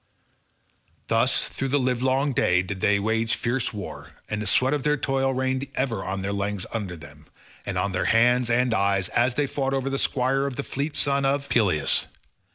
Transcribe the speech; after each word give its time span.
Thus 1.09 1.43
through 1.43 1.67
the 1.67 1.79
livelong 1.79 2.33
day 2.33 2.63
did 2.63 2.81
they 2.81 2.99
wage 2.99 3.35
fierce 3.35 3.71
war, 3.71 4.13
and 4.27 4.41
the 4.41 4.47
sweat 4.47 4.73
of 4.73 4.81
their 4.81 4.97
toil 4.97 5.31
rained 5.31 5.67
ever 5.75 6.03
on 6.03 6.23
their 6.23 6.33
legs 6.33 6.65
under 6.73 6.97
them, 6.97 7.27
and 7.67 7.77
on 7.77 7.91
their 7.91 8.05
hands 8.05 8.49
and 8.49 8.73
eyes, 8.73 9.09
as 9.09 9.35
they 9.35 9.45
fought 9.45 9.75
over 9.75 9.91
the 9.91 9.99
squire 9.99 10.47
of 10.47 10.55
the 10.55 10.63
fleet 10.63 10.95
son 10.95 11.23
of 11.23 11.49
Peleus. 11.49 12.07